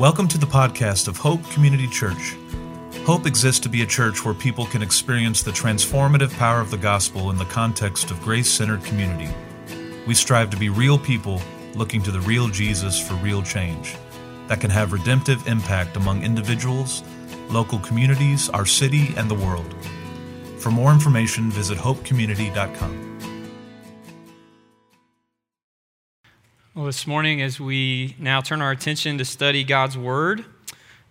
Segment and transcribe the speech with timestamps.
[0.00, 2.34] Welcome to the podcast of Hope Community Church.
[3.04, 6.78] Hope exists to be a church where people can experience the transformative power of the
[6.78, 9.28] gospel in the context of grace centered community.
[10.06, 11.42] We strive to be real people
[11.74, 13.94] looking to the real Jesus for real change
[14.46, 17.02] that can have redemptive impact among individuals,
[17.50, 19.74] local communities, our city, and the world.
[20.56, 23.09] For more information, visit hopecommunity.com.
[26.72, 30.44] Well, this morning, as we now turn our attention to study God's Word,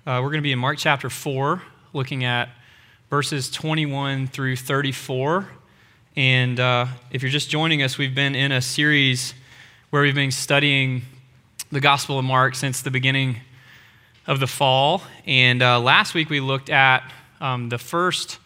[0.05, 2.47] uh, we're going to be in Mark chapter 4, looking at
[3.09, 5.49] verses 21 through 34.
[6.15, 9.33] And uh, if you're just joining us, we've been in a series
[9.89, 11.01] where we've been studying
[11.73, 13.35] the Gospel of Mark since the beginning
[14.27, 15.03] of the fall.
[15.25, 17.03] And uh, last week we looked at
[17.41, 18.39] um, the first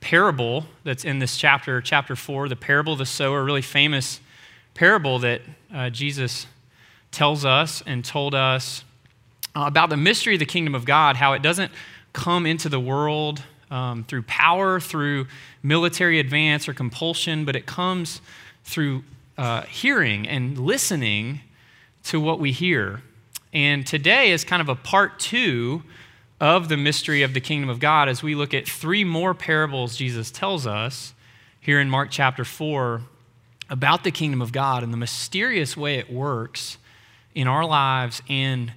[0.00, 4.18] parable that's in this chapter, chapter 4, the parable of the sower, a really famous
[4.74, 5.42] parable that
[5.72, 6.48] uh, Jesus
[7.10, 8.84] tells us and told us
[9.54, 11.72] uh, about the mystery of the kingdom of God, how it doesn't
[12.12, 15.26] come into the world um, through power, through
[15.62, 18.20] military advance or compulsion, but it comes
[18.64, 19.02] through
[19.38, 21.40] uh, hearing and listening
[22.04, 23.02] to what we hear.
[23.52, 25.82] And today is kind of a part two
[26.40, 29.96] of the mystery of the kingdom of God as we look at three more parables
[29.96, 31.14] Jesus tells us
[31.60, 33.00] here in Mark chapter 4
[33.70, 36.76] about the kingdom of God and the mysterious way it works
[37.36, 38.72] in our lives and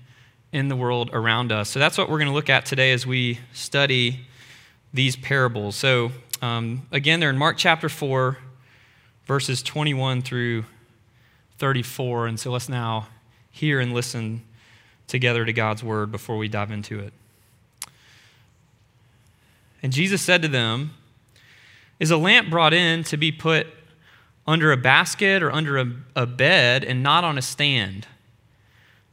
[0.51, 1.69] in the world around us.
[1.69, 4.27] So that's what we're going to look at today as we study
[4.93, 5.77] these parables.
[5.77, 8.37] So, um, again, they're in Mark chapter 4,
[9.25, 10.65] verses 21 through
[11.57, 12.27] 34.
[12.27, 13.07] And so let's now
[13.49, 14.43] hear and listen
[15.07, 17.13] together to God's word before we dive into it.
[19.81, 20.91] And Jesus said to them,
[21.97, 23.67] Is a lamp brought in to be put
[24.45, 28.05] under a basket or under a, a bed and not on a stand?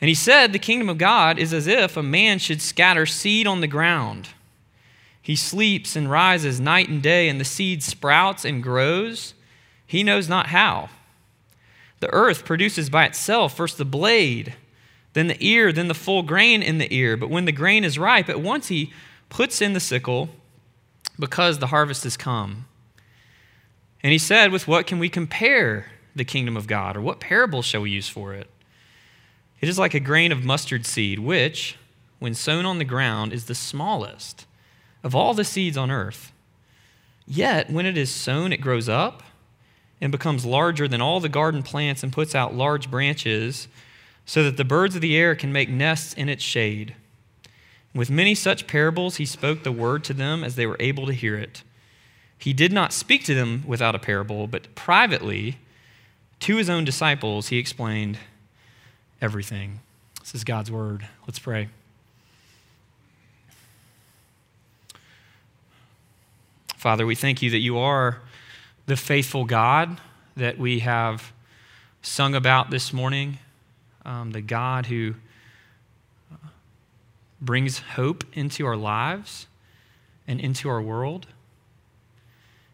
[0.00, 3.46] And he said, The kingdom of God is as if a man should scatter seed
[3.46, 4.30] on the ground.
[5.20, 9.34] He sleeps and rises night and day, and the seed sprouts and grows.
[9.86, 10.88] He knows not how.
[12.00, 14.54] The earth produces by itself first the blade,
[15.12, 17.16] then the ear, then the full grain in the ear.
[17.16, 18.92] But when the grain is ripe, at once he
[19.28, 20.30] puts in the sickle
[21.18, 22.66] because the harvest has come.
[24.02, 25.86] And he said, With what can we compare
[26.16, 26.96] the kingdom of God?
[26.96, 28.48] Or what parable shall we use for it?
[29.60, 31.76] It is like a grain of mustard seed, which,
[32.18, 34.46] when sown on the ground, is the smallest
[35.02, 36.32] of all the seeds on earth.
[37.26, 39.22] Yet, when it is sown, it grows up
[40.00, 43.68] and becomes larger than all the garden plants and puts out large branches
[44.24, 46.94] so that the birds of the air can make nests in its shade.
[47.94, 51.12] With many such parables, he spoke the word to them as they were able to
[51.12, 51.62] hear it.
[52.38, 55.58] He did not speak to them without a parable, but privately
[56.40, 58.18] to his own disciples, he explained
[59.20, 59.80] everything.
[60.20, 61.06] This is God's word.
[61.26, 61.68] Let's pray.
[66.76, 68.18] Father, we thank you that you are
[68.86, 70.00] the faithful God
[70.36, 71.32] that we have
[72.02, 73.38] sung about this morning,
[74.06, 75.14] um, the God who
[77.40, 79.46] brings hope into our lives
[80.26, 81.26] and into our world.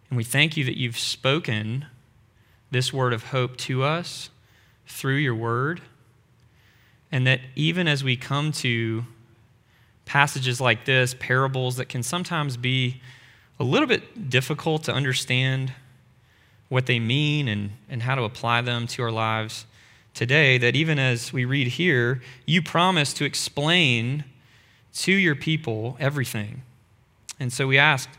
[0.08, 1.86] And we thank you that you've spoken
[2.70, 4.30] this word of hope to us
[4.86, 5.80] through your word.
[7.16, 9.06] And that even as we come to
[10.04, 13.00] passages like this, parables that can sometimes be
[13.58, 15.72] a little bit difficult to understand
[16.68, 19.64] what they mean and, and how to apply them to our lives
[20.12, 24.24] today, that even as we read here, you promise to explain
[24.96, 26.60] to your people everything.
[27.40, 28.10] And so we ask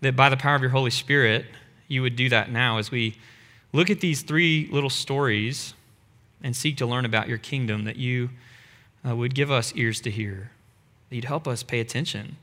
[0.00, 1.46] that by the power of your Holy Spirit,
[1.86, 3.14] you would do that now as we
[3.72, 5.74] look at these three little stories
[6.42, 8.30] and seek to learn about your kingdom, that you
[9.06, 10.50] uh, would give us ears to hear,
[11.08, 12.36] that you'd help us pay attention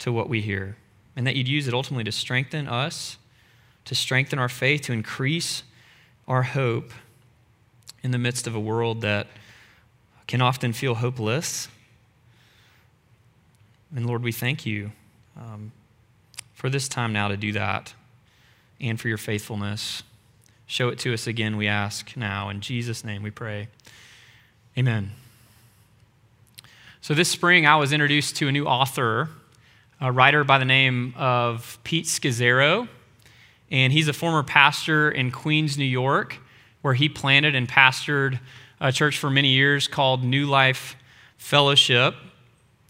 [0.00, 0.76] to what we hear,
[1.16, 3.18] and that you'd use it ultimately to strengthen us,
[3.84, 5.62] to strengthen our faith, to increase
[6.26, 6.92] our hope
[8.02, 9.26] in the midst of a world that
[10.26, 11.68] can often feel hopeless.
[13.94, 14.92] And Lord, we thank you
[15.36, 15.72] um,
[16.54, 17.94] for this time now to do that
[18.80, 20.02] and for your faithfulness.
[20.68, 22.48] Show it to us again, we ask now.
[22.48, 23.66] In Jesus' name we pray.
[24.76, 25.10] Amen.
[27.00, 29.28] So, this spring, I was introduced to a new author
[30.00, 32.88] a writer by the name of Pete Scazzero.
[33.70, 36.38] And he's a former pastor in Queens, New York,
[36.82, 38.38] where he planted and pastored
[38.80, 40.96] a church for many years called New Life
[41.36, 42.14] Fellowship.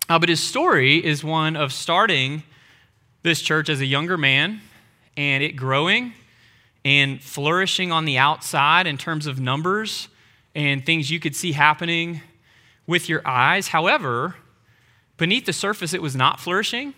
[0.09, 2.43] Uh, but his story is one of starting
[3.23, 4.61] this church as a younger man
[5.17, 6.13] and it growing
[6.88, 10.08] and flourishing on the outside in terms of numbers
[10.55, 12.23] and things you could see happening
[12.87, 13.69] with your eyes.
[13.69, 14.37] However,
[15.19, 16.94] beneath the surface, it was not flourishing.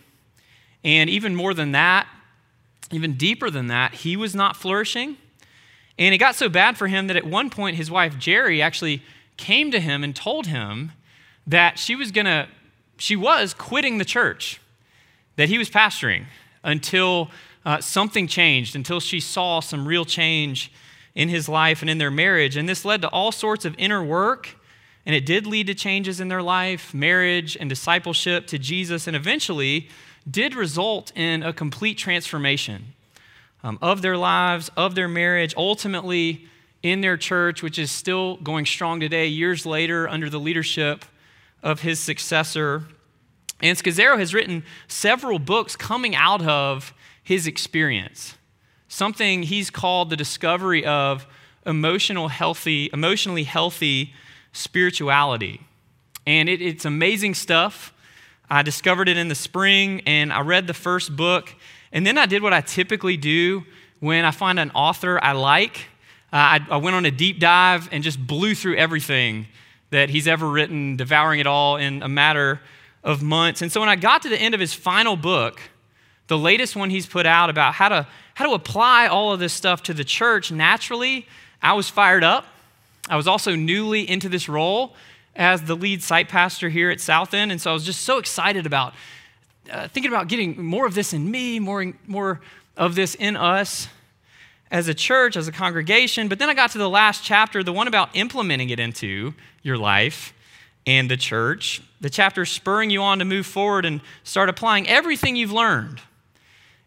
[0.85, 2.07] And even more than that,
[2.89, 5.17] even deeper than that, he was not flourishing.
[5.99, 9.03] And it got so bad for him that at one point his wife Geri actually
[9.35, 10.93] came to him and told him
[11.45, 12.47] that she was going to,
[12.97, 14.61] she was quitting the church
[15.35, 16.27] that he was pastoring
[16.63, 17.29] until
[17.65, 20.71] uh, something changed, until she saw some real change
[21.13, 22.55] in his life and in their marriage.
[22.57, 24.55] And this led to all sorts of inner work.
[25.05, 29.15] And it did lead to changes in their life, marriage, and discipleship to Jesus, and
[29.15, 29.89] eventually
[30.29, 32.93] did result in a complete transformation
[33.63, 36.47] um, of their lives, of their marriage, ultimately
[36.83, 41.05] in their church, which is still going strong today, years later, under the leadership
[41.63, 42.83] of his successor.
[43.61, 48.35] And Scazzero has written several books coming out of his experience,
[48.87, 51.25] something he's called the discovery of
[51.65, 54.13] emotional healthy, emotionally healthy
[54.51, 55.61] spirituality.
[56.25, 57.93] And it, it's amazing stuff.
[58.49, 61.55] I discovered it in the spring and I read the first book.
[61.91, 63.63] And then I did what I typically do
[63.99, 65.87] when I find an author I like.
[66.33, 69.47] Uh, I, I went on a deep dive and just blew through everything
[69.91, 72.61] that he's ever written, devouring it all in a matter
[73.03, 73.61] of months.
[73.61, 75.61] And so when I got to the end of his final book,
[76.31, 79.51] the latest one he's put out about how to, how to apply all of this
[79.51, 81.27] stuff to the church naturally,
[81.61, 82.45] I was fired up.
[83.09, 84.95] I was also newly into this role
[85.35, 87.51] as the lead site pastor here at South End.
[87.51, 88.93] And so I was just so excited about
[89.69, 92.39] uh, thinking about getting more of this in me, more, more
[92.77, 93.89] of this in us
[94.71, 96.29] as a church, as a congregation.
[96.29, 99.77] But then I got to the last chapter, the one about implementing it into your
[99.77, 100.33] life
[100.87, 101.81] and the church.
[101.99, 105.99] The chapter spurring you on to move forward and start applying everything you've learned.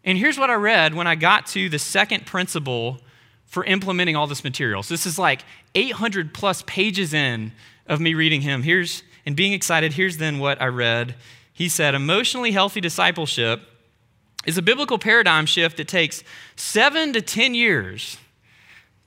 [0.05, 2.99] And here's what I read when I got to the second principle
[3.45, 4.83] for implementing all this material.
[4.83, 5.43] So this is like
[5.73, 7.51] 800 plus pages in
[7.87, 8.61] of me reading him.
[8.63, 11.15] Here's, and being excited, here's then what I read.
[11.51, 13.61] He said, Emotionally healthy discipleship
[14.45, 16.23] is a biblical paradigm shift that takes
[16.55, 18.17] seven to 10 years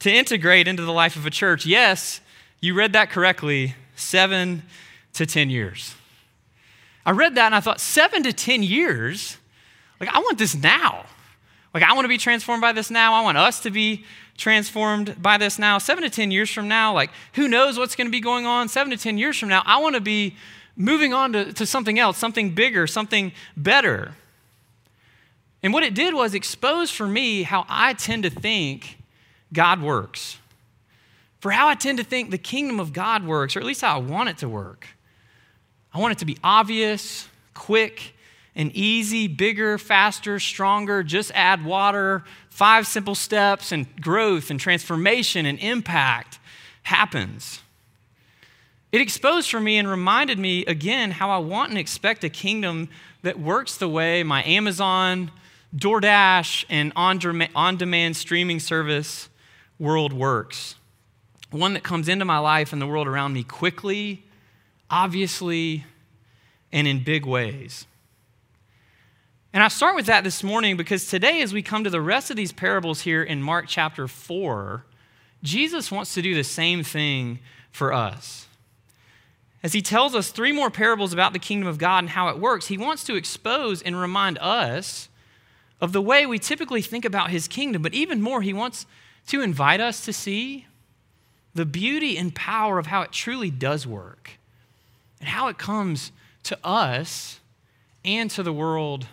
[0.00, 1.64] to integrate into the life of a church.
[1.64, 2.20] Yes,
[2.60, 4.62] you read that correctly, seven
[5.12, 5.94] to 10 years.
[7.06, 9.36] I read that and I thought, seven to 10 years?
[10.00, 11.04] Like, I want this now.
[11.74, 13.14] Like, I want to be transformed by this now.
[13.14, 14.04] I want us to be
[14.36, 15.78] transformed by this now.
[15.78, 18.68] Seven to 10 years from now, like, who knows what's going to be going on?
[18.68, 20.36] Seven to 10 years from now, I want to be
[20.76, 24.14] moving on to, to something else, something bigger, something better.
[25.62, 28.96] And what it did was expose for me how I tend to think
[29.52, 30.38] God works,
[31.40, 33.96] for how I tend to think the kingdom of God works, or at least how
[33.96, 34.86] I want it to work.
[35.92, 38.14] I want it to be obvious, quick,
[38.58, 45.46] and easy, bigger, faster, stronger, just add water, five simple steps, and growth and transformation
[45.46, 46.40] and impact
[46.82, 47.60] happens.
[48.90, 52.88] It exposed for me and reminded me again how I want and expect a kingdom
[53.22, 55.31] that works the way my Amazon,
[55.77, 59.29] DoorDash, and on demand streaming service
[59.79, 60.74] world works.
[61.53, 64.24] One that comes into my life and the world around me quickly,
[64.91, 65.84] obviously,
[66.72, 67.86] and in big ways.
[69.58, 72.31] And I start with that this morning because today, as we come to the rest
[72.31, 74.84] of these parables here in Mark chapter 4,
[75.43, 77.41] Jesus wants to do the same thing
[77.72, 78.46] for us.
[79.65, 82.38] As he tells us three more parables about the kingdom of God and how it
[82.38, 85.08] works, he wants to expose and remind us
[85.81, 88.86] of the way we typically think about his kingdom, but even more, he wants
[89.27, 90.67] to invite us to see
[91.53, 94.38] the beauty and power of how it truly does work
[95.19, 96.12] and how it comes
[96.44, 97.41] to us
[98.05, 99.08] and to the world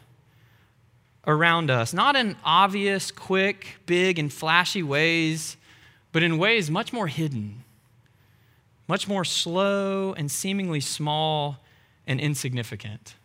[1.28, 1.94] around us.
[1.94, 5.58] Not in obvious, quick, big, and flashy ways,
[6.12, 7.64] but in ways much more hidden,
[8.88, 11.58] much more slow and seemingly small
[12.08, 13.16] and insignificant.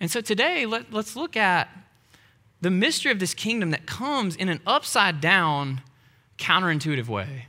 [0.00, 1.68] And so today, let, us look at
[2.60, 5.80] the mystery of this kingdom that comes in an upside down,
[6.38, 7.46] counterintuitive way.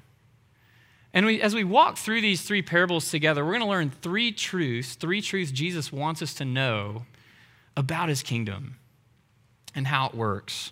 [1.15, 4.31] And we, as we walk through these three parables together, we're going to learn three
[4.31, 7.05] truths, three truths Jesus wants us to know
[7.75, 8.77] about his kingdom
[9.75, 10.71] and how it works.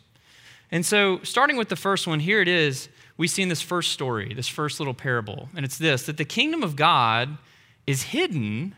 [0.71, 2.89] And so, starting with the first one, here it is.
[3.17, 6.25] We see in this first story, this first little parable, and it's this that the
[6.25, 7.37] kingdom of God
[7.85, 8.75] is hidden,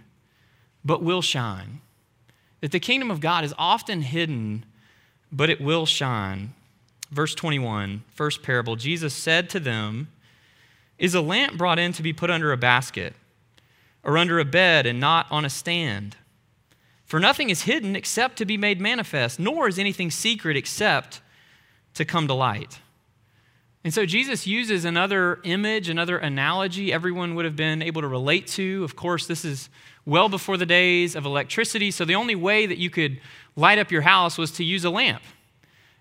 [0.84, 1.82] but will shine.
[2.62, 4.66] that the kingdom of God is often hidden,
[5.32, 6.54] but it will shine.
[7.12, 10.08] Verse 21, first parable Jesus said to them,
[10.98, 13.14] Is a lamp brought in to be put under a basket,
[14.04, 16.16] or under a bed and not on a stand?
[17.14, 21.22] For nothing is hidden except to be made manifest, nor is anything secret except
[21.94, 22.80] to come to light.
[23.84, 28.48] And so Jesus uses another image, another analogy everyone would have been able to relate
[28.48, 28.84] to.
[28.84, 29.70] Of course, this is
[30.08, 33.22] well before the days of electricity, so the only way that you could
[33.56, 35.22] light up your house was to use a lamp.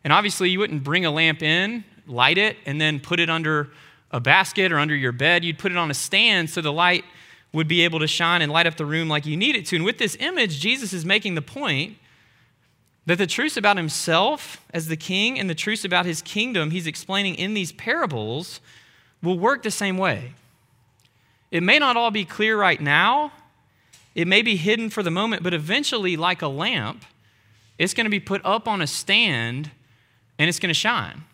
[0.05, 3.71] And obviously, you wouldn't bring a lamp in, light it, and then put it under
[4.13, 5.45] a basket or under your bed.
[5.45, 7.05] You'd put it on a stand so the light
[7.53, 9.77] would be able to shine and light up the room like you need it to.
[9.77, 11.97] And with this image, Jesus is making the point
[13.05, 16.87] that the truths about himself as the king and the truths about his kingdom he's
[16.87, 18.61] explaining in these parables
[19.23, 20.33] will work the same way.
[21.51, 23.33] It may not all be clear right now,
[24.15, 27.05] it may be hidden for the moment, but eventually, like a lamp,
[27.79, 29.71] it's going to be put up on a stand
[30.39, 31.25] and it's going to shine.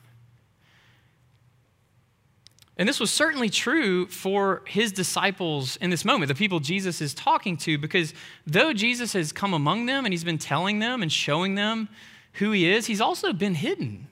[2.78, 7.12] And this was certainly true for his disciples in this moment, the people Jesus is
[7.12, 8.14] talking to, because
[8.46, 11.88] though Jesus has come among them and he's been telling them and showing them
[12.34, 14.06] who he is, he's also been hidden.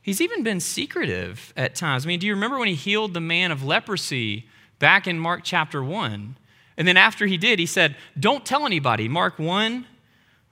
[0.00, 2.06] He's even been secretive at times.
[2.06, 5.42] I mean, do you remember when he healed the man of leprosy back in Mark
[5.44, 6.36] chapter 1?
[6.78, 9.08] And then after he did, he said, Don't tell anybody.
[9.08, 9.84] Mark 1,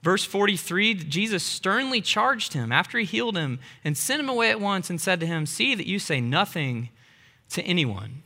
[0.02, 4.60] verse 43, Jesus sternly charged him after he healed him and sent him away at
[4.60, 6.90] once and said to him, See that you say nothing
[7.50, 8.22] to anyone.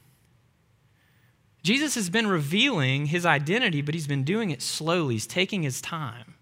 [1.63, 5.15] Jesus has been revealing his identity, but he's been doing it slowly.
[5.15, 6.35] He's taking his time.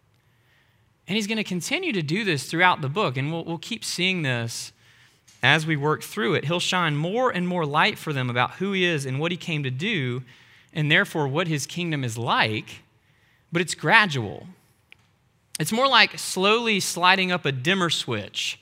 [1.07, 3.85] And he's going to continue to do this throughout the book, and we'll, we'll keep
[3.85, 4.73] seeing this
[5.43, 6.45] as we work through it.
[6.45, 9.37] He'll shine more and more light for them about who he is and what he
[9.37, 10.23] came to do,
[10.73, 12.83] and therefore what his kingdom is like,
[13.53, 14.47] but it's gradual.
[15.59, 18.61] It's more like slowly sliding up a dimmer switch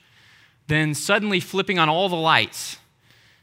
[0.67, 2.79] than suddenly flipping on all the lights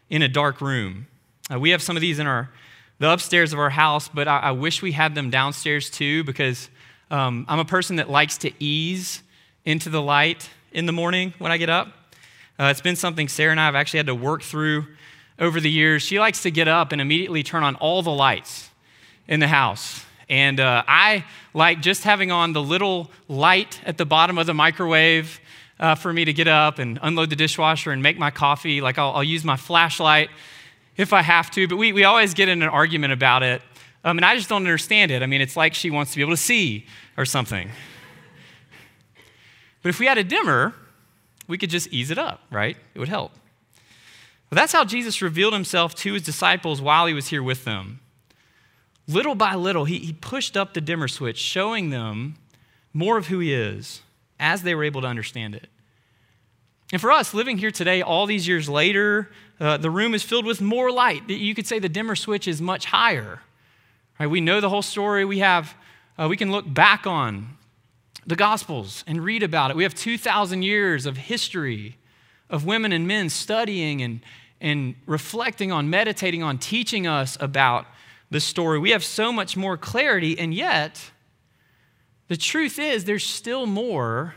[0.09, 1.07] in a dark room.
[1.51, 2.50] Uh, we have some of these in our
[2.97, 6.69] the upstairs of our house, but I, I wish we had them downstairs too because
[7.12, 9.21] um, I'm a person that likes to ease
[9.65, 11.88] into the light in the morning when I get up.
[12.57, 14.85] Uh, it's been something Sarah and I have actually had to work through
[15.39, 16.03] over the years.
[16.03, 18.69] She likes to get up and immediately turn on all the lights
[19.27, 20.05] in the house.
[20.29, 24.53] And uh, I like just having on the little light at the bottom of the
[24.53, 25.39] microwave
[25.79, 28.82] uh, for me to get up and unload the dishwasher and make my coffee.
[28.82, 30.29] Like, I'll, I'll use my flashlight
[30.98, 33.62] if I have to, but we, we always get in an argument about it.
[34.03, 35.24] Um, and I just don't understand it.
[35.24, 36.86] I mean, it's like she wants to be able to see
[37.17, 37.70] or something.
[39.82, 40.74] But if we had a dimmer,
[41.48, 42.77] we could just ease it up, right?
[42.94, 43.32] It would help.
[44.50, 48.00] But that's how Jesus revealed himself to his disciples while he was here with them.
[49.08, 52.36] Little by little, he, he pushed up the dimmer switch, showing them
[52.94, 54.01] more of who he is
[54.39, 55.68] as they were able to understand it.
[56.92, 60.46] And for us, living here today, all these years later, uh, the room is filled
[60.46, 61.30] with more light.
[61.30, 63.42] You could say the dimmer switch is much higher.
[64.20, 64.27] Right?
[64.27, 65.25] We know the whole story.
[65.25, 65.75] We have,
[66.18, 67.58] uh, we can look back on
[68.25, 69.77] the Gospels and read about it.
[69.77, 71.98] We have 2,000 years of history
[72.50, 74.22] of women and men studying and,
[74.62, 77.86] and reflecting on, meditating on, teaching us about
[78.30, 78.80] the story.
[78.80, 81.12] We have so much more clarity, and yet,
[82.27, 84.36] the truth is, there's still more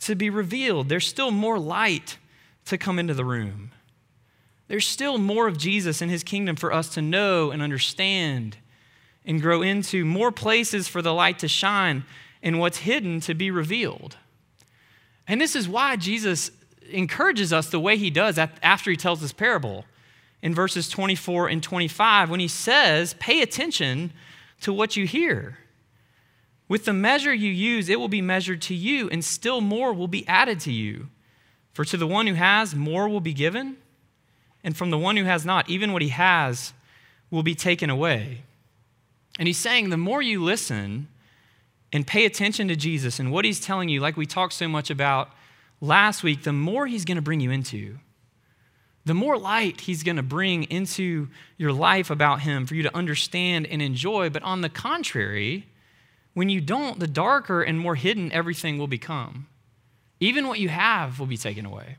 [0.00, 0.88] to be revealed.
[0.88, 2.18] There's still more light
[2.66, 3.70] to come into the room.
[4.68, 8.56] There's still more of Jesus and his kingdom for us to know and understand
[9.24, 12.04] and grow into, more places for the light to shine
[12.42, 14.16] and what's hidden to be revealed.
[15.28, 16.50] And this is why Jesus
[16.90, 19.84] encourages us the way he does after he tells this parable
[20.42, 24.12] in verses 24 and 25 when he says, Pay attention
[24.60, 25.58] to what you hear.
[26.68, 30.08] With the measure you use, it will be measured to you, and still more will
[30.08, 31.08] be added to you.
[31.72, 33.76] For to the one who has, more will be given,
[34.64, 36.72] and from the one who has not, even what he has
[37.30, 38.42] will be taken away.
[39.38, 41.08] And he's saying the more you listen
[41.92, 44.90] and pay attention to Jesus and what he's telling you, like we talked so much
[44.90, 45.30] about
[45.80, 47.98] last week, the more he's going to bring you into.
[49.04, 52.96] The more light he's going to bring into your life about him for you to
[52.96, 54.30] understand and enjoy.
[54.30, 55.66] But on the contrary,
[56.36, 59.46] when you don't, the darker and more hidden everything will become.
[60.20, 61.96] Even what you have will be taken away.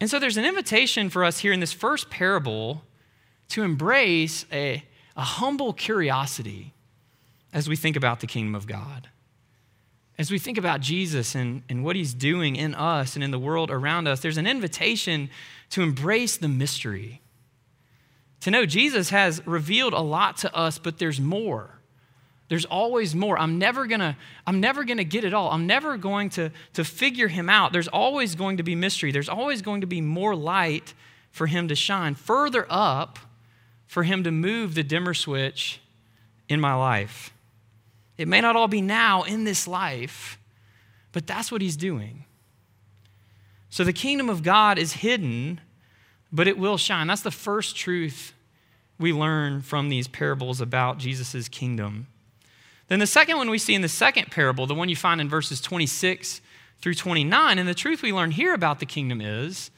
[0.00, 2.82] And so there's an invitation for us here in this first parable
[3.48, 4.82] to embrace a,
[5.18, 6.72] a humble curiosity
[7.52, 9.10] as we think about the kingdom of God.
[10.16, 13.38] As we think about Jesus and, and what he's doing in us and in the
[13.38, 15.28] world around us, there's an invitation
[15.68, 17.20] to embrace the mystery.
[18.40, 21.73] To know Jesus has revealed a lot to us, but there's more.
[22.48, 23.38] There's always more.
[23.38, 25.50] I'm never gonna, I'm never gonna get it all.
[25.50, 27.72] I'm never going to, to figure him out.
[27.72, 29.12] There's always going to be mystery.
[29.12, 30.92] There's always going to be more light
[31.30, 32.14] for him to shine.
[32.14, 33.18] Further up
[33.86, 35.80] for him to move the dimmer switch
[36.48, 37.32] in my life.
[38.18, 40.38] It may not all be now in this life,
[41.12, 42.24] but that's what he's doing.
[43.70, 45.60] So the kingdom of God is hidden,
[46.32, 47.08] but it will shine.
[47.08, 48.32] That's the first truth
[48.98, 52.06] we learn from these parables about Jesus' kingdom.
[52.88, 55.28] Then the second one we see in the second parable, the one you find in
[55.28, 56.40] verses 26
[56.80, 59.70] through 29, and the truth we learn here about the kingdom is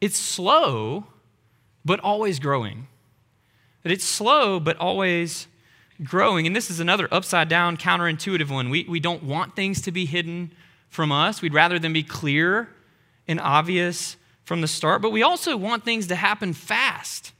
[0.00, 1.06] it's slow,
[1.84, 2.88] but always growing.
[3.82, 5.46] That it's slow, but always
[6.02, 6.46] growing.
[6.46, 8.70] And this is another upside down, counterintuitive one.
[8.70, 10.52] We, we don't want things to be hidden
[10.88, 12.68] from us, we'd rather them be clear
[13.26, 17.32] and obvious from the start, but we also want things to happen fast,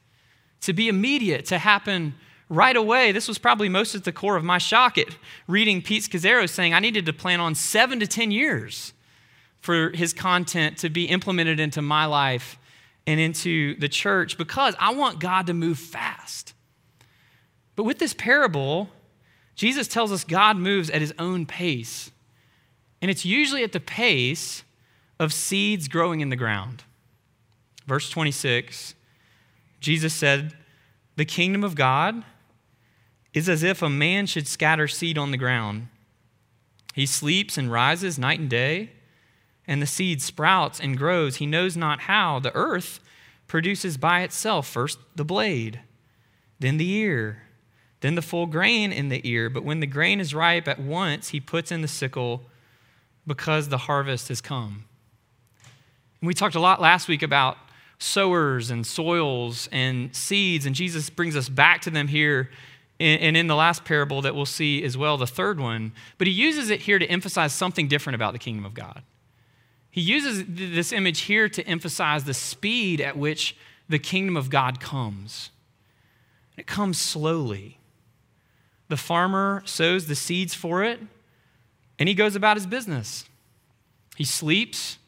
[0.62, 2.14] to be immediate, to happen
[2.54, 3.12] right away.
[3.12, 5.08] This was probably most at the core of my shock at
[5.46, 8.92] reading Pete Scazzero saying I needed to plan on seven to 10 years
[9.60, 12.58] for his content to be implemented into my life
[13.06, 16.54] and into the church because I want God to move fast.
[17.76, 18.90] But with this parable,
[19.54, 22.10] Jesus tells us God moves at his own pace.
[23.00, 24.64] And it's usually at the pace
[25.18, 26.84] of seeds growing in the ground.
[27.86, 28.94] Verse 26,
[29.80, 30.54] Jesus said,
[31.16, 32.24] The kingdom of God
[33.34, 35.88] is as if a man should scatter seed on the ground.
[36.94, 38.92] He sleeps and rises night and day,
[39.66, 41.36] and the seed sprouts and grows.
[41.36, 42.38] He knows not how.
[42.38, 43.00] The earth
[43.46, 45.80] produces by itself first the blade,
[46.60, 47.44] then the ear
[48.04, 49.48] then the full grain in the ear.
[49.48, 52.42] But when the grain is ripe at once, he puts in the sickle
[53.26, 54.84] because the harvest has come.
[56.20, 57.56] And we talked a lot last week about
[57.98, 62.50] sowers and soils and seeds, and Jesus brings us back to them here
[63.00, 65.92] and in the last parable that we'll see as well, the third one.
[66.16, 69.02] But he uses it here to emphasize something different about the kingdom of God.
[69.90, 73.56] He uses this image here to emphasize the speed at which
[73.88, 75.50] the kingdom of God comes.
[76.56, 77.78] It comes slowly.
[78.88, 81.00] The farmer sows the seeds for it,
[81.98, 83.24] and he goes about his business.
[84.16, 84.98] He sleeps,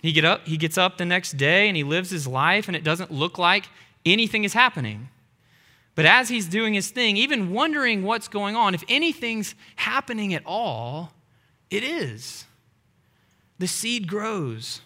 [0.00, 2.76] he, get up, he gets up the next day, and he lives his life, and
[2.76, 3.66] it doesn't look like
[4.04, 5.08] anything is happening.
[5.96, 10.42] But as he's doing his thing, even wondering what's going on, if anything's happening at
[10.44, 11.12] all,
[11.70, 12.44] it is.
[13.58, 14.82] The seed grows.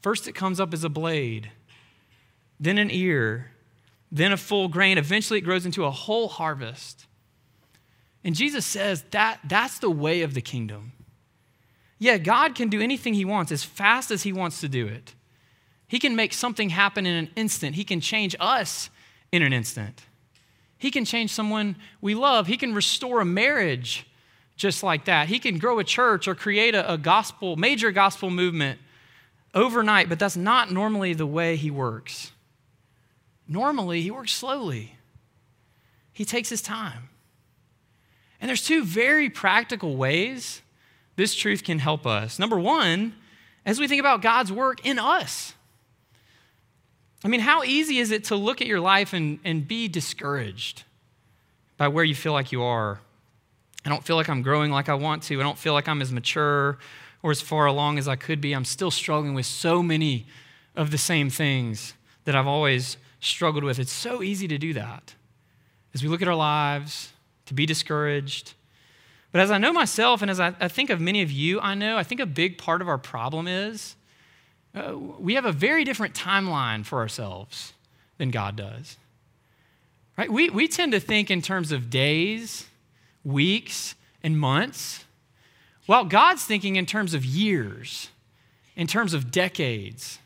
[0.00, 1.50] First, it comes up as a blade,
[2.58, 3.50] then an ear,
[4.10, 4.96] then a full grain.
[4.96, 7.06] Eventually, it grows into a whole harvest.
[8.24, 10.92] And Jesus says that that's the way of the kingdom.
[11.98, 15.14] Yeah, God can do anything he wants as fast as he wants to do it.
[15.86, 17.74] He can make something happen in an instant.
[17.74, 18.88] He can change us
[19.32, 20.02] in an instant.
[20.78, 22.46] He can change someone we love.
[22.46, 24.06] He can restore a marriage
[24.56, 25.28] just like that.
[25.28, 28.78] He can grow a church or create a, a gospel, major gospel movement
[29.54, 32.32] overnight, but that's not normally the way he works.
[33.46, 34.96] Normally, he works slowly.
[36.12, 37.08] He takes his time.
[38.40, 40.60] And there's two very practical ways
[41.16, 42.38] this truth can help us.
[42.38, 43.14] Number one,
[43.64, 45.54] as we think about God's work in us.
[47.24, 50.84] I mean, how easy is it to look at your life and, and be discouraged
[51.76, 53.00] by where you feel like you are?
[53.84, 55.40] I don't feel like I'm growing like I want to.
[55.40, 56.78] I don't feel like I'm as mature
[57.22, 58.52] or as far along as I could be.
[58.52, 60.26] I'm still struggling with so many
[60.76, 63.78] of the same things that I've always struggled with.
[63.78, 65.14] It's so easy to do that.
[65.94, 67.12] As we look at our lives,
[67.46, 68.52] to be discouraged.
[69.32, 71.74] But as I know myself, and as I, I think of many of you, I
[71.74, 73.96] know, I think a big part of our problem is
[74.74, 77.72] uh, we have a very different timeline for ourselves
[78.18, 78.96] than God does.
[80.16, 80.30] Right?
[80.30, 82.66] We, we tend to think in terms of days,
[83.24, 85.04] weeks, and months,
[85.86, 88.10] while God's thinking in terms of years,
[88.76, 90.18] in terms of decades,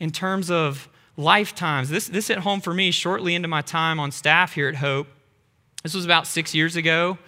[0.00, 1.88] in terms of lifetimes.
[1.88, 5.06] This, this hit home for me shortly into my time on staff here at Hope.
[5.82, 7.18] This was about six years ago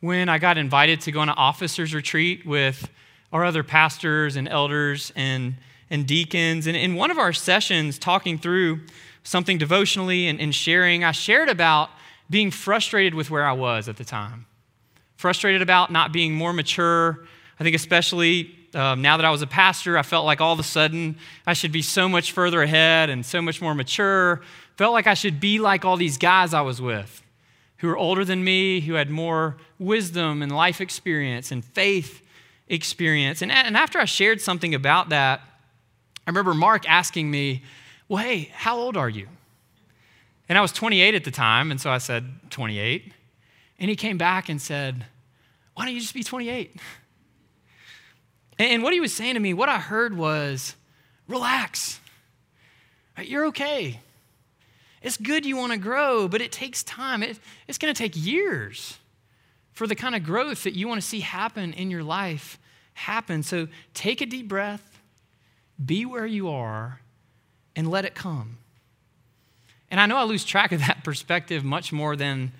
[0.00, 2.90] when I got invited to go on an officers retreat with
[3.32, 5.54] our other pastors and elders and,
[5.90, 6.66] and deacons.
[6.66, 8.80] And in one of our sessions, talking through
[9.22, 11.90] something devotionally and, and sharing, I shared about
[12.30, 14.46] being frustrated with where I was at the time.
[15.16, 17.26] Frustrated about not being more mature.
[17.58, 20.60] I think, especially um, now that I was a pastor, I felt like all of
[20.60, 24.42] a sudden I should be so much further ahead and so much more mature.
[24.76, 27.22] Felt like I should be like all these guys I was with
[27.78, 32.22] who were older than me, who had more wisdom and life experience and faith
[32.68, 33.40] experience.
[33.40, 35.40] And, and after I shared something about that,
[36.28, 37.62] I remember Mark asking me,
[38.06, 39.28] Well, hey, how old are you?
[40.46, 43.14] And I was 28 at the time, and so I said, 28.
[43.78, 45.06] And he came back and said,
[45.72, 46.76] Why don't you just be 28?
[48.58, 50.76] And what he was saying to me, what I heard was,
[51.28, 51.98] Relax.
[53.22, 53.98] You're okay.
[55.00, 57.22] It's good you want to grow, but it takes time.
[57.22, 58.98] It, it's going to take years
[59.72, 62.58] for the kind of growth that you want to see happen in your life
[62.92, 63.42] happen.
[63.42, 64.97] So take a deep breath,
[65.84, 67.00] be where you are,
[67.76, 68.58] and let it come.
[69.90, 72.52] And I know I lose track of that perspective much more than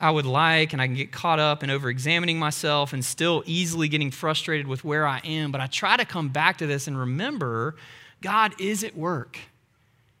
[0.00, 3.44] I would like, and I can get caught up in over examining myself and still
[3.46, 5.52] easily getting frustrated with where I am.
[5.52, 7.76] But I try to come back to this and remember
[8.20, 9.38] God is at work.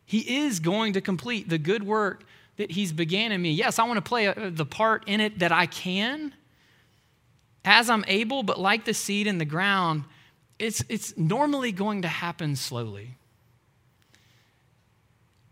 [0.04, 2.24] He is going to complete the good work
[2.58, 3.50] that He's began in me.
[3.52, 6.34] Yes, I want to play uh, the part in it that I can
[7.64, 10.04] as I'm able, but like the seed in the ground,
[10.62, 13.16] it's, it's normally going to happen slowly.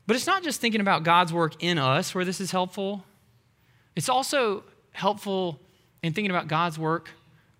[0.06, 3.04] But it's not just thinking about God's work in us where this is helpful,
[3.96, 5.60] it's also helpful
[6.02, 7.10] in thinking about God's work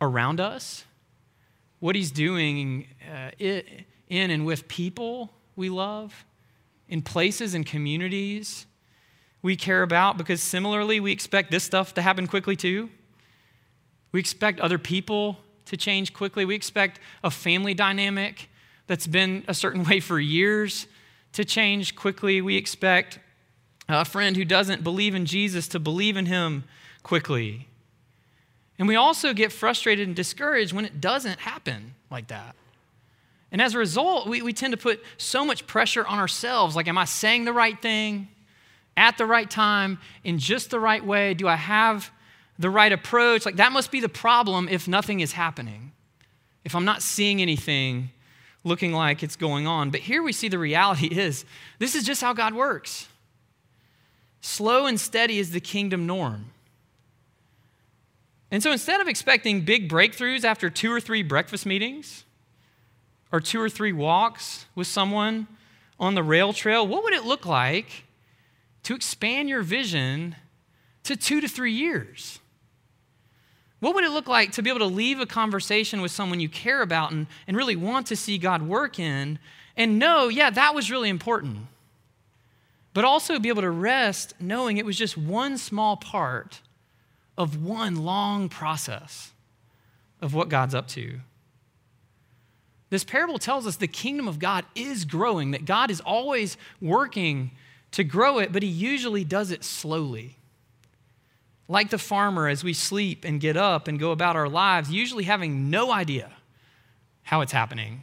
[0.00, 0.84] around us,
[1.80, 3.62] what He's doing uh, in
[4.08, 6.24] and with people we love,
[6.88, 8.66] in places and communities
[9.42, 12.90] we care about, because similarly, we expect this stuff to happen quickly too.
[14.12, 15.38] We expect other people
[15.70, 16.44] to change quickly.
[16.44, 18.50] We expect a family dynamic
[18.88, 20.88] that's been a certain way for years
[21.32, 22.42] to change quickly.
[22.42, 23.20] We expect
[23.88, 26.64] a friend who doesn't believe in Jesus to believe in him
[27.04, 27.68] quickly.
[28.80, 32.56] And we also get frustrated and discouraged when it doesn't happen like that.
[33.52, 36.88] And as a result, we, we tend to put so much pressure on ourselves like,
[36.88, 38.28] am I saying the right thing
[38.96, 41.34] at the right time in just the right way?
[41.34, 42.10] Do I have
[42.60, 43.44] the right approach.
[43.44, 45.92] Like, that must be the problem if nothing is happening,
[46.64, 48.10] if I'm not seeing anything
[48.62, 49.90] looking like it's going on.
[49.90, 51.44] But here we see the reality is
[51.78, 53.08] this is just how God works.
[54.42, 56.46] Slow and steady is the kingdom norm.
[58.50, 62.24] And so instead of expecting big breakthroughs after two or three breakfast meetings
[63.32, 65.46] or two or three walks with someone
[65.98, 68.04] on the rail trail, what would it look like
[68.82, 70.34] to expand your vision
[71.04, 72.40] to two to three years?
[73.80, 76.50] What would it look like to be able to leave a conversation with someone you
[76.50, 79.38] care about and, and really want to see God work in
[79.76, 81.66] and know, yeah, that was really important?
[82.92, 86.60] But also be able to rest knowing it was just one small part
[87.38, 89.32] of one long process
[90.20, 91.20] of what God's up to.
[92.90, 97.52] This parable tells us the kingdom of God is growing, that God is always working
[97.92, 100.36] to grow it, but He usually does it slowly
[101.70, 105.22] like the farmer as we sleep and get up and go about our lives, usually
[105.22, 106.32] having no idea
[107.22, 108.02] how it's happening.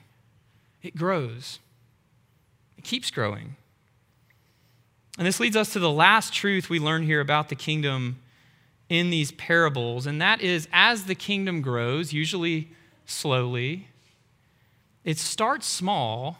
[0.81, 1.59] It grows,
[2.77, 3.57] it keeps growing.
[5.17, 8.19] And this leads us to the last truth we learn here about the kingdom
[8.87, 12.69] in these parables, and that is as the kingdom grows, usually
[13.05, 13.89] slowly,
[15.03, 16.37] it starts small,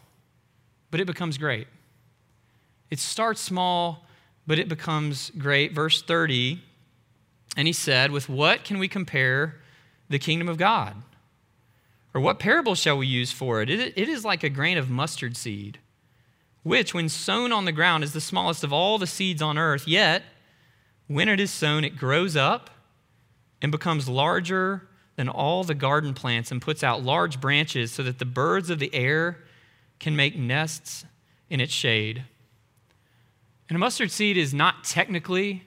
[0.91, 1.67] but it becomes great.
[2.89, 4.05] It starts small,
[4.45, 5.73] but it becomes great.
[5.73, 6.61] Verse 30
[7.57, 9.55] and he said, With what can we compare
[10.07, 10.95] the kingdom of God?
[12.13, 13.69] Or what parable shall we use for it?
[13.69, 15.79] It is like a grain of mustard seed,
[16.63, 19.87] which, when sown on the ground, is the smallest of all the seeds on earth.
[19.87, 20.23] Yet,
[21.07, 22.69] when it is sown, it grows up
[23.61, 28.19] and becomes larger than all the garden plants and puts out large branches so that
[28.19, 29.39] the birds of the air
[29.99, 31.05] can make nests
[31.49, 32.23] in its shade.
[33.67, 35.66] And a mustard seed is not technically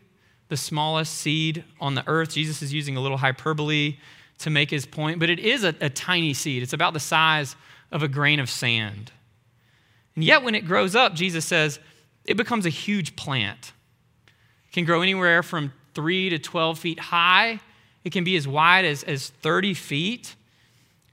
[0.50, 2.34] the smallest seed on the earth.
[2.34, 3.96] Jesus is using a little hyperbole
[4.40, 6.62] to make his point, but it is a, a, tiny seed.
[6.62, 7.54] It's about the size
[7.92, 9.12] of a grain of sand.
[10.16, 11.78] And yet, when it grows up, Jesus says
[12.24, 13.72] it becomes a huge plant.
[14.66, 17.60] It can grow anywhere from 3 to 12 feet high,
[18.02, 20.34] it can be as wide as, as 30 feet.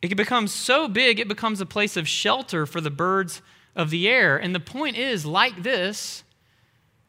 [0.01, 3.41] It can become so big, it becomes a place of shelter for the birds
[3.75, 4.37] of the air.
[4.37, 6.23] And the point is, like this,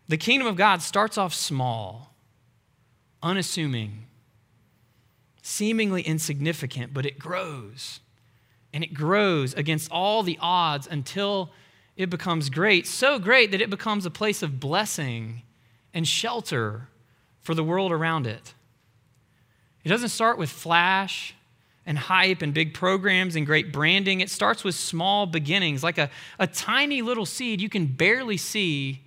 [0.08, 2.08] the kingdom of God starts off small
[3.22, 4.07] unassuming,
[5.42, 8.00] seemingly insignificant, but it grows.
[8.72, 11.50] And it grows against all the odds until
[11.96, 15.42] it becomes great, so great that it becomes a place of blessing
[15.92, 16.88] and shelter
[17.40, 18.54] for the world around it.
[19.85, 21.35] It doesn't start with flash
[21.87, 24.20] and hype and big programs and great branding.
[24.20, 29.02] It starts with small beginnings, like a, a tiny little seed you can barely see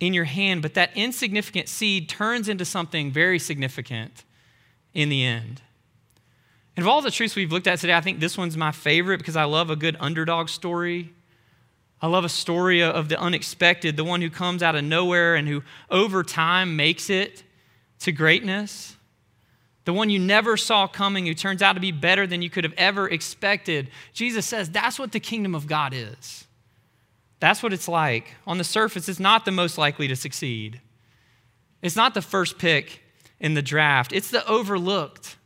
[0.00, 4.24] in your hand, but that insignificant seed turns into something very significant
[4.92, 5.62] in the end.
[6.76, 9.18] And of all the truths we've looked at today, I think this one's my favorite
[9.18, 11.12] because I love a good underdog story.
[12.02, 15.48] I love a story of the unexpected, the one who comes out of nowhere and
[15.48, 17.44] who over time makes it
[18.00, 18.96] to greatness,
[19.84, 22.64] the one you never saw coming, who turns out to be better than you could
[22.64, 23.88] have ever expected.
[24.12, 26.46] Jesus says that's what the kingdom of God is.
[27.44, 28.36] That's what it's like.
[28.46, 30.80] On the surface, it's not the most likely to succeed.
[31.82, 33.02] It's not the first pick
[33.38, 35.36] in the draft, it's the overlooked.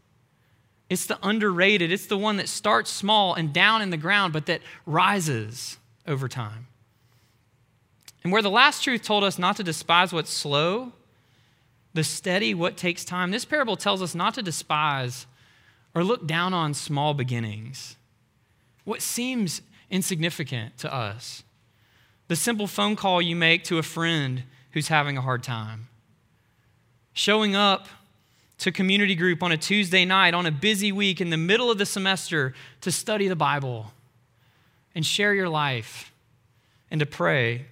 [0.89, 1.91] It's the underrated.
[1.91, 6.29] It's the one that starts small and down in the ground, but that rises over
[6.29, 6.69] time.
[8.23, 10.93] And where the last truth told us not to despise what's slow,
[11.95, 15.27] the steady, what takes time, this parable tells us not to despise
[15.97, 17.97] or look down on small beginnings,
[18.85, 21.43] what seems insignificant to us.
[22.29, 25.89] The simple phone call you make to a friend who's having a hard time,
[27.15, 27.89] showing up
[28.59, 31.79] to community group on a Tuesday night on a busy week in the middle of
[31.79, 33.93] the semester to study the Bible
[34.95, 36.13] and share your life
[36.91, 37.67] and to pray.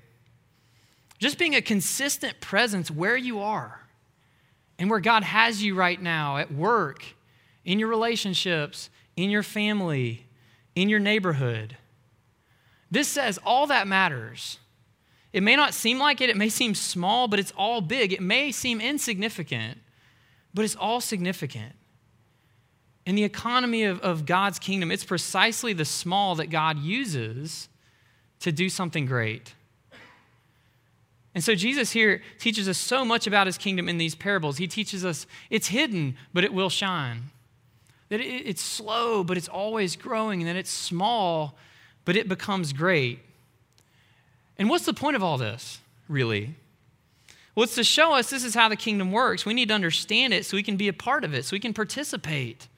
[1.18, 3.80] Just being a consistent presence where you are
[4.78, 7.04] and where God has you right now at work,
[7.64, 10.26] in your relationships, in your family,
[10.74, 11.76] in your neighborhood.
[12.96, 14.58] This says all that matters.
[15.30, 18.14] It may not seem like it, it may seem small, but it's all big.
[18.14, 19.76] It may seem insignificant,
[20.54, 21.74] but it's all significant.
[23.04, 27.68] In the economy of, of God's kingdom, it's precisely the small that God uses
[28.40, 29.52] to do something great.
[31.34, 34.56] And so Jesus here teaches us so much about his kingdom in these parables.
[34.56, 37.24] He teaches us it's hidden, but it will shine.
[38.08, 40.40] That it's slow, but it's always growing.
[40.40, 41.58] And that it's small,
[42.06, 43.18] but it becomes great.
[44.58, 46.54] And what's the point of all this, really?
[47.54, 49.44] Well, it's to show us this is how the kingdom works.
[49.44, 51.60] We need to understand it so we can be a part of it, so we
[51.60, 52.68] can participate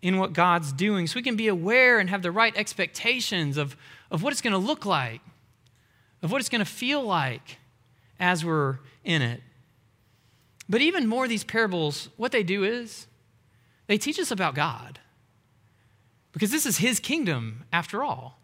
[0.00, 3.76] in what God's doing, so we can be aware and have the right expectations of,
[4.10, 5.20] of what it's going to look like,
[6.22, 7.58] of what it's going to feel like
[8.20, 9.42] as we're in it.
[10.68, 13.06] But even more, these parables, what they do is
[13.86, 15.00] they teach us about God.
[16.32, 18.38] Because this is His kingdom, after all.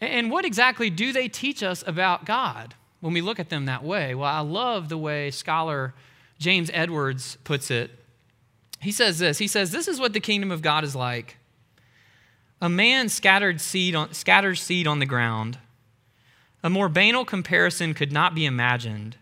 [0.00, 3.82] And what exactly do they teach us about God when we look at them that
[3.82, 4.14] way?
[4.14, 5.94] Well, I love the way scholar
[6.38, 7.90] James Edwards puts it.
[8.80, 11.36] He says this He says, This is what the kingdom of God is like.
[12.60, 15.58] A man scattered seed on, scatters seed on the ground.
[16.62, 19.16] A more banal comparison could not be imagined.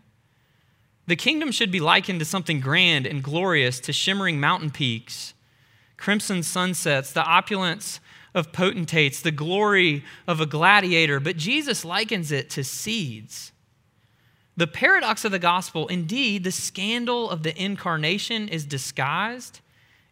[1.06, 5.34] The kingdom should be likened to something grand and glorious, to shimmering mountain peaks,
[5.96, 8.00] crimson sunsets, the opulence
[8.36, 13.50] of potentates, the glory of a gladiator, but Jesus likens it to seeds.
[14.56, 19.60] The paradox of the gospel, indeed, the scandal of the incarnation is disguised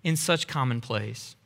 [0.02, 1.36] in such commonplace.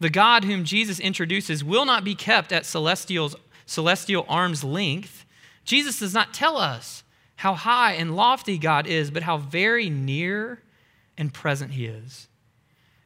[0.00, 3.32] The God whom Jesus introduces will not be kept at celestial
[3.68, 5.26] celestial arm's length,
[5.64, 7.04] Jesus does not tell us
[7.36, 10.62] how high and lofty God is, but how very near
[11.16, 12.28] and present He is.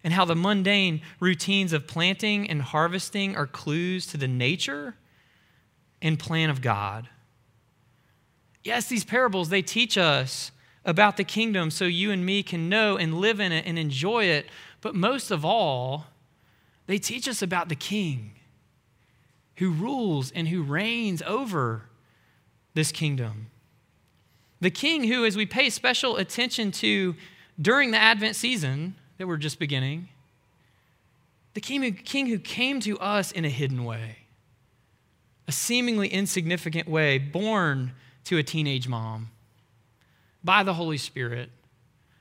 [0.04, 4.96] And how the mundane routines of planting and harvesting are clues to the nature
[6.00, 7.08] and plan of God.
[8.64, 10.50] Yes, these parables, they teach us
[10.84, 14.24] about the kingdom so you and me can know and live in it and enjoy
[14.24, 14.46] it.
[14.80, 16.06] But most of all,
[16.86, 18.32] they teach us about the king
[19.56, 21.84] who rules and who reigns over
[22.74, 23.48] this kingdom.
[24.60, 27.14] The king who, as we pay special attention to
[27.60, 30.08] during the Advent season that we're just beginning,
[31.54, 34.16] the king who, king who came to us in a hidden way,
[35.46, 37.92] a seemingly insignificant way, born
[38.24, 39.30] to a teenage mom
[40.42, 41.50] by the Holy Spirit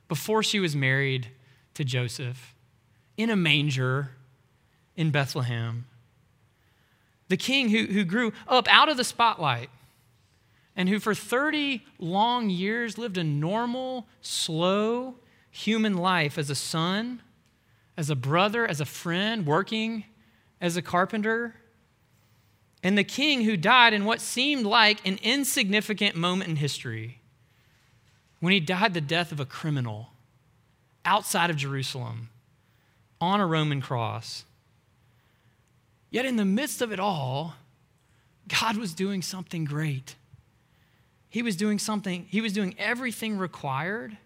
[0.06, 1.26] before she was married
[1.74, 2.54] to Joseph
[3.16, 4.10] in a manger
[4.94, 5.86] in Bethlehem.
[7.26, 9.70] The king who, who grew up out of the spotlight
[10.76, 15.16] and who for 30 long years lived a normal, slow
[15.52, 17.20] human life as a son,
[17.96, 20.04] as a brother, as a friend, working
[20.60, 21.54] as a carpenter.
[22.82, 27.20] And the king who died in what seemed like an insignificant moment in history
[28.40, 30.08] when he died the death of a criminal
[31.04, 32.30] outside of Jerusalem
[33.20, 34.44] on a Roman cross.
[36.10, 37.54] Yet, in the midst of it all,
[38.48, 40.16] God was doing something great.
[41.28, 44.16] He was doing something, He was doing everything required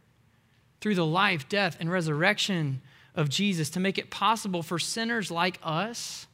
[0.86, 2.80] through the life, death, and resurrection
[3.16, 6.28] of Jesus to make it possible for sinners like us,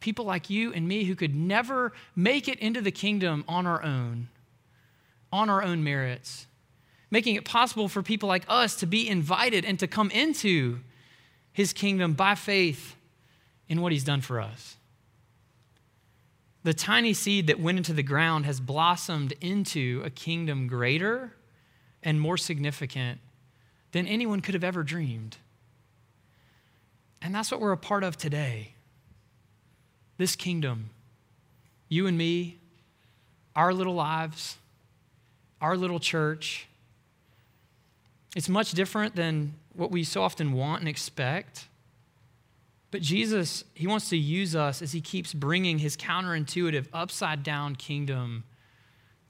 [0.00, 3.82] people like you and me who could never make it into the kingdom on our
[3.82, 4.28] own,
[5.30, 6.46] on our own merits,
[7.10, 10.78] making it possible for people like us to be invited and to come into
[11.52, 12.96] His kingdom by faith
[13.68, 14.78] in what He's done for us.
[16.62, 21.34] The tiny seed that went into the ground has blossomed into a kingdom greater
[22.02, 23.20] and more significant
[23.92, 25.36] than anyone could have ever dreamed.
[27.22, 28.74] And that's what we're a part of today.
[30.16, 30.90] This kingdom,
[31.88, 32.58] you and me,
[33.56, 34.56] our little lives,
[35.60, 36.66] our little church.
[38.36, 41.66] It's much different than what we so often want and expect.
[42.90, 47.76] But Jesus, he wants to use us as he keeps bringing his counterintuitive, upside down
[47.76, 48.44] kingdom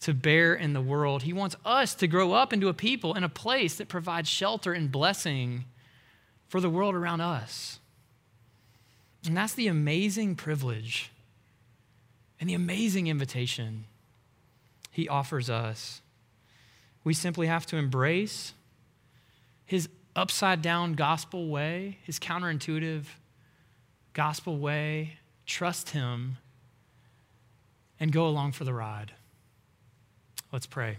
[0.01, 1.23] to bear in the world.
[1.23, 4.73] He wants us to grow up into a people in a place that provides shelter
[4.73, 5.67] and blessing
[6.49, 7.79] for the world around us.
[9.27, 11.11] And that's the amazing privilege
[12.41, 13.85] and the amazing invitation
[14.91, 16.01] he offers us.
[17.05, 18.55] We simply have to embrace
[19.67, 23.05] his upside down gospel way, his counterintuitive
[24.15, 26.39] gospel way, trust him,
[28.01, 29.13] and go along for the ride.
[30.53, 30.97] Let's pray.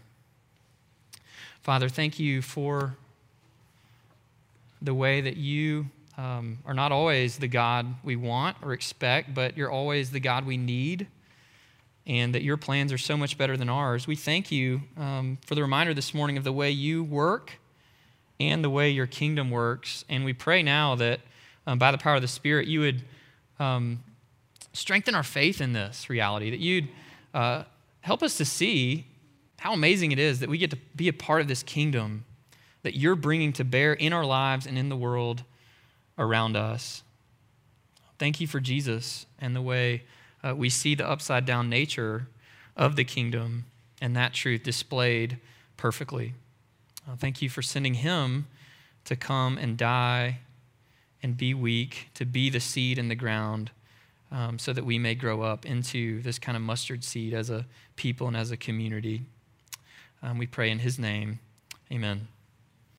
[1.62, 2.96] Father, thank you for
[4.82, 5.88] the way that you
[6.18, 10.46] um, are not always the God we want or expect, but you're always the God
[10.46, 11.06] we need,
[12.08, 14.08] and that your plans are so much better than ours.
[14.08, 17.60] We thank you um, for the reminder this morning of the way you work
[18.40, 20.06] and the way your kingdom works.
[20.08, 21.20] And we pray now that
[21.68, 23.02] um, by the power of the Spirit, you would
[23.60, 24.02] um,
[24.72, 26.88] strengthen our faith in this reality, that you'd
[27.34, 27.64] uh,
[28.00, 29.08] help us to see
[29.62, 32.26] how amazing it is that we get to be a part of this kingdom
[32.82, 35.44] that you're bringing to bear in our lives and in the world
[36.18, 37.04] around us.
[38.18, 40.02] Thank you for Jesus and the way
[40.44, 42.26] uh, we see the upside down nature
[42.76, 43.66] of the kingdom
[44.02, 45.38] and that truth displayed
[45.78, 46.34] perfectly.
[47.08, 48.48] Uh, thank you for sending him
[49.06, 50.40] to come and die
[51.22, 53.70] and be weak, to be the seed in the ground,
[54.32, 57.68] um, so that we may grow up into this kind of mustard seed as a
[57.96, 59.22] people and as a community.
[60.24, 61.40] Um, we pray in his name.
[61.92, 62.28] Amen.